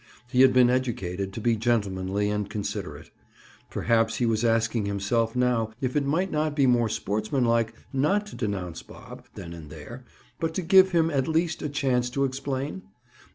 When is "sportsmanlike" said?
6.89-7.71